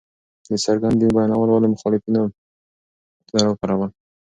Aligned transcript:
د 0.49 0.53
څرګند 0.65 0.95
دين 0.99 1.11
بيانول 1.17 1.49
ولې 1.51 1.67
مخالفتونه 1.73 2.21
راپاروي!؟ 3.45 3.87